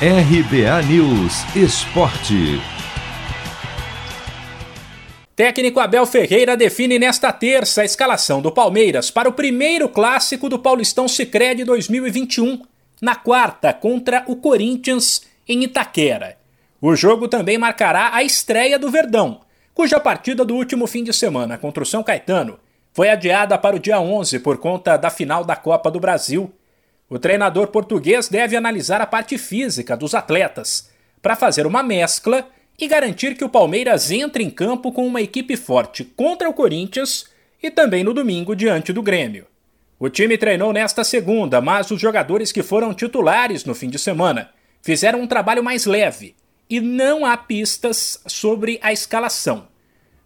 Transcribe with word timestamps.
RBA 0.00 0.82
News 0.82 1.56
Esporte. 1.56 2.60
Técnico 5.34 5.80
Abel 5.80 6.06
Ferreira 6.06 6.56
define 6.56 7.00
nesta 7.00 7.32
terça 7.32 7.82
a 7.82 7.84
escalação 7.84 8.40
do 8.40 8.52
Palmeiras 8.52 9.10
para 9.10 9.28
o 9.28 9.32
primeiro 9.32 9.88
clássico 9.88 10.48
do 10.48 10.56
Paulistão 10.56 11.08
Sicredi 11.08 11.64
2021, 11.64 12.62
na 13.02 13.16
quarta 13.16 13.72
contra 13.72 14.22
o 14.28 14.36
Corinthians 14.36 15.22
em 15.48 15.64
Itaquera. 15.64 16.38
O 16.80 16.94
jogo 16.94 17.26
também 17.26 17.58
marcará 17.58 18.14
a 18.14 18.22
estreia 18.22 18.78
do 18.78 18.92
Verdão, 18.92 19.40
cuja 19.74 19.98
partida 19.98 20.44
do 20.44 20.54
último 20.54 20.86
fim 20.86 21.02
de 21.02 21.12
semana 21.12 21.58
contra 21.58 21.82
o 21.82 21.86
São 21.86 22.04
Caetano 22.04 22.60
foi 22.92 23.10
adiada 23.10 23.56
para 23.58 23.76
o 23.76 23.78
dia 23.78 24.00
11 24.00 24.40
por 24.40 24.58
conta 24.58 24.96
da 24.96 25.10
final 25.10 25.44
da 25.44 25.54
Copa 25.54 25.90
do 25.90 26.00
Brasil. 26.00 26.52
O 27.10 27.18
treinador 27.18 27.68
português 27.68 28.28
deve 28.28 28.54
analisar 28.54 29.00
a 29.00 29.06
parte 29.06 29.38
física 29.38 29.96
dos 29.96 30.14
atletas 30.14 30.90
para 31.22 31.34
fazer 31.34 31.66
uma 31.66 31.82
mescla 31.82 32.46
e 32.78 32.86
garantir 32.86 33.34
que 33.34 33.44
o 33.44 33.48
Palmeiras 33.48 34.10
entre 34.10 34.44
em 34.44 34.50
campo 34.50 34.92
com 34.92 35.06
uma 35.06 35.22
equipe 35.22 35.56
forte 35.56 36.04
contra 36.04 36.48
o 36.48 36.52
Corinthians 36.52 37.26
e 37.62 37.70
também 37.70 38.04
no 38.04 38.12
domingo 38.12 38.54
diante 38.54 38.92
do 38.92 39.02
Grêmio. 39.02 39.46
O 39.98 40.10
time 40.10 40.36
treinou 40.36 40.72
nesta 40.72 41.02
segunda, 41.02 41.60
mas 41.60 41.90
os 41.90 42.00
jogadores 42.00 42.52
que 42.52 42.62
foram 42.62 42.92
titulares 42.92 43.64
no 43.64 43.74
fim 43.74 43.88
de 43.88 43.98
semana 43.98 44.50
fizeram 44.82 45.22
um 45.22 45.26
trabalho 45.26 45.64
mais 45.64 45.86
leve 45.86 46.36
e 46.68 46.78
não 46.78 47.24
há 47.24 47.36
pistas 47.38 48.20
sobre 48.26 48.78
a 48.82 48.92
escalação. 48.92 49.66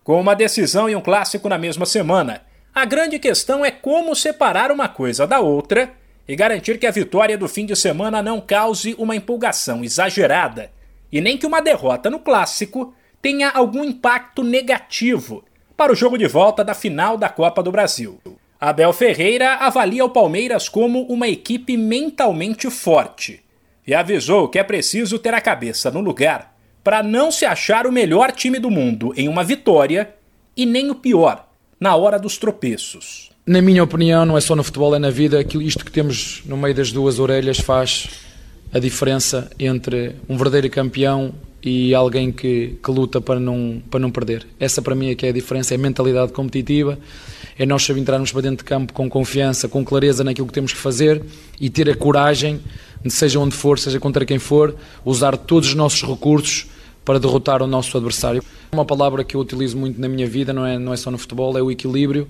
Com 0.02 0.20
uma 0.20 0.34
decisão 0.34 0.90
e 0.90 0.96
um 0.96 1.00
clássico 1.00 1.48
na 1.48 1.56
mesma 1.56 1.86
semana, 1.86 2.42
a 2.74 2.84
grande 2.84 3.20
questão 3.20 3.64
é 3.64 3.70
como 3.70 4.16
separar 4.16 4.72
uma 4.72 4.88
coisa 4.88 5.26
da 5.26 5.38
outra 5.38 6.01
e 6.26 6.36
garantir 6.36 6.78
que 6.78 6.86
a 6.86 6.90
vitória 6.90 7.36
do 7.36 7.48
fim 7.48 7.66
de 7.66 7.74
semana 7.74 8.22
não 8.22 8.40
cause 8.40 8.94
uma 8.98 9.16
empolgação 9.16 9.84
exagerada 9.84 10.70
e 11.10 11.20
nem 11.20 11.36
que 11.36 11.46
uma 11.46 11.60
derrota 11.60 12.08
no 12.08 12.18
clássico 12.18 12.94
tenha 13.20 13.50
algum 13.50 13.84
impacto 13.84 14.42
negativo 14.42 15.44
para 15.76 15.92
o 15.92 15.96
jogo 15.96 16.16
de 16.16 16.26
volta 16.26 16.64
da 16.64 16.74
final 16.74 17.16
da 17.16 17.28
Copa 17.28 17.62
do 17.62 17.72
Brasil. 17.72 18.18
Abel 18.60 18.92
Ferreira 18.92 19.54
avalia 19.54 20.04
o 20.04 20.10
Palmeiras 20.10 20.68
como 20.68 21.02
uma 21.02 21.28
equipe 21.28 21.76
mentalmente 21.76 22.70
forte 22.70 23.42
e 23.86 23.94
avisou 23.94 24.48
que 24.48 24.58
é 24.58 24.62
preciso 24.62 25.18
ter 25.18 25.34
a 25.34 25.40
cabeça 25.40 25.90
no 25.90 26.00
lugar 26.00 26.54
para 26.84 27.02
não 27.02 27.30
se 27.30 27.44
achar 27.44 27.86
o 27.86 27.92
melhor 27.92 28.32
time 28.32 28.58
do 28.58 28.70
mundo 28.70 29.12
em 29.16 29.28
uma 29.28 29.42
vitória 29.42 30.14
e 30.56 30.64
nem 30.64 30.90
o 30.90 30.94
pior 30.94 31.51
na 31.82 31.96
hora 31.96 32.16
dos 32.16 32.38
tropeços. 32.38 33.28
Na 33.44 33.60
minha 33.60 33.82
opinião, 33.82 34.24
não 34.24 34.38
é 34.38 34.40
só 34.40 34.54
no 34.54 34.62
futebol, 34.62 34.94
é 34.94 35.00
na 35.00 35.10
vida. 35.10 35.44
Isto 35.60 35.84
que 35.84 35.90
temos 35.90 36.40
no 36.46 36.56
meio 36.56 36.72
das 36.72 36.92
duas 36.92 37.18
orelhas 37.18 37.58
faz 37.58 38.08
a 38.72 38.78
diferença 38.78 39.50
entre 39.58 40.14
um 40.28 40.36
verdadeiro 40.36 40.70
campeão 40.70 41.34
e 41.60 41.92
alguém 41.92 42.30
que, 42.30 42.78
que 42.80 42.88
luta 42.88 43.20
para 43.20 43.40
não, 43.40 43.82
para 43.90 43.98
não 43.98 44.12
perder. 44.12 44.46
Essa 44.60 44.80
para 44.80 44.94
mim 44.94 45.10
é 45.10 45.16
que 45.16 45.26
é 45.26 45.30
a 45.30 45.32
diferença, 45.32 45.74
é 45.74 45.76
a 45.76 45.78
mentalidade 45.78 46.32
competitiva, 46.32 46.96
é 47.58 47.66
nós 47.66 47.90
entrarmos 47.90 48.30
para 48.30 48.42
dentro 48.42 48.58
de 48.58 48.64
campo 48.64 48.92
com 48.92 49.10
confiança, 49.10 49.66
com 49.66 49.84
clareza 49.84 50.22
naquilo 50.22 50.46
que 50.46 50.52
temos 50.52 50.72
que 50.72 50.78
fazer 50.78 51.20
e 51.60 51.68
ter 51.68 51.90
a 51.90 51.96
coragem, 51.96 52.60
seja 53.08 53.40
onde 53.40 53.56
for, 53.56 53.76
seja 53.76 53.98
contra 53.98 54.24
quem 54.24 54.38
for, 54.38 54.76
usar 55.04 55.36
todos 55.36 55.70
os 55.70 55.74
nossos 55.74 56.08
recursos 56.08 56.68
para 57.04 57.18
derrotar 57.18 57.62
o 57.62 57.66
nosso 57.66 57.96
adversário. 57.96 58.42
Uma 58.72 58.84
palavra 58.84 59.24
que 59.24 59.36
eu 59.36 59.40
utilizo 59.40 59.76
muito 59.76 60.00
na 60.00 60.08
minha 60.08 60.26
vida, 60.26 60.52
não 60.52 60.66
é, 60.66 60.78
não 60.78 60.92
é 60.92 60.96
só 60.96 61.10
no 61.10 61.18
futebol, 61.18 61.56
é 61.58 61.62
o 61.62 61.70
equilíbrio. 61.70 62.28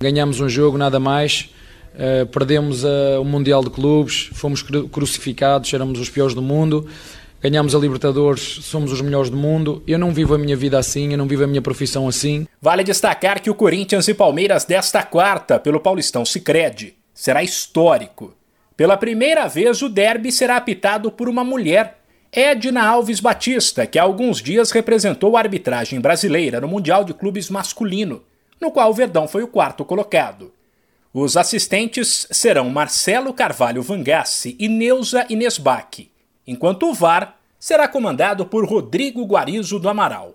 Ganhamos 0.00 0.40
um 0.40 0.48
jogo, 0.48 0.78
nada 0.78 0.98
mais, 0.98 1.50
Uh, 1.94 2.24
perdemos 2.26 2.84
uh, 2.84 3.20
o 3.20 3.24
Mundial 3.24 3.62
de 3.64 3.70
Clubes, 3.70 4.30
fomos 4.32 4.62
cru 4.62 4.88
crucificados, 4.88 5.72
éramos 5.74 5.98
os 5.98 6.08
piores 6.08 6.34
do 6.34 6.40
mundo, 6.40 6.88
ganhamos 7.42 7.74
a 7.74 7.78
Libertadores, 7.78 8.60
somos 8.62 8.92
os 8.92 9.00
melhores 9.00 9.28
do 9.28 9.36
mundo. 9.36 9.82
Eu 9.86 9.98
não 9.98 10.12
vivo 10.12 10.34
a 10.34 10.38
minha 10.38 10.56
vida 10.56 10.78
assim, 10.78 11.10
eu 11.10 11.18
não 11.18 11.26
vivo 11.26 11.44
a 11.44 11.46
minha 11.46 11.60
profissão 11.60 12.06
assim. 12.06 12.46
Vale 12.62 12.84
destacar 12.84 13.42
que 13.42 13.50
o 13.50 13.54
Corinthians 13.54 14.06
e 14.06 14.14
Palmeiras 14.14 14.64
desta 14.64 15.02
quarta, 15.02 15.58
pelo 15.58 15.80
Paulistão 15.80 16.24
Sicredi, 16.24 16.94
será 17.12 17.42
histórico. 17.42 18.34
Pela 18.76 18.96
primeira 18.96 19.46
vez, 19.48 19.82
o 19.82 19.88
derby 19.88 20.30
será 20.30 20.56
apitado 20.56 21.10
por 21.10 21.28
uma 21.28 21.44
mulher, 21.44 21.99
Edna 22.32 22.86
Alves 22.86 23.18
Batista, 23.18 23.88
que 23.88 23.98
há 23.98 24.04
alguns 24.04 24.40
dias 24.40 24.70
representou 24.70 25.36
a 25.36 25.40
arbitragem 25.40 26.00
brasileira 26.00 26.60
no 26.60 26.68
Mundial 26.68 27.02
de 27.02 27.12
Clubes 27.12 27.50
masculino, 27.50 28.22
no 28.60 28.70
qual 28.70 28.88
o 28.88 28.94
Verdão 28.94 29.26
foi 29.26 29.42
o 29.42 29.48
quarto 29.48 29.84
colocado. 29.84 30.52
Os 31.12 31.36
assistentes 31.36 32.28
serão 32.30 32.70
Marcelo 32.70 33.34
Carvalho 33.34 33.82
Vangassi 33.82 34.54
e 34.60 34.68
Neuza 34.68 35.26
Inesbach, 35.28 36.08
enquanto 36.46 36.88
o 36.88 36.94
VAR 36.94 37.36
será 37.58 37.88
comandado 37.88 38.46
por 38.46 38.64
Rodrigo 38.64 39.24
Guarizo 39.24 39.80
do 39.80 39.88
Amaral. 39.88 40.34